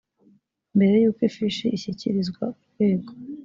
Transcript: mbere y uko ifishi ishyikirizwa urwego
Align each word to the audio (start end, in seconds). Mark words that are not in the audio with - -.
mbere 0.75 0.95
y 1.03 1.07
uko 1.09 1.19
ifishi 1.29 1.65
ishyikirizwa 1.77 2.43
urwego 2.61 3.11